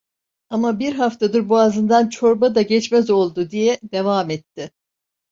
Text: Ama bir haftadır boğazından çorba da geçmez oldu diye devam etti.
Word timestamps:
Ama 0.49 0.79
bir 0.79 0.93
haftadır 0.95 1.49
boğazından 1.49 2.09
çorba 2.09 2.55
da 2.55 2.61
geçmez 2.61 3.09
oldu 3.09 3.49
diye 3.49 3.79
devam 3.91 4.29
etti. 4.29 4.71